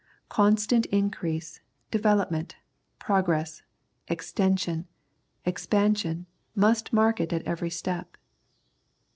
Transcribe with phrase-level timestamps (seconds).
[0.29, 2.55] Constant increase, develop ment,
[2.97, 3.61] progress,
[4.07, 4.87] extension,
[5.45, 8.17] expansion, must mark it at every step.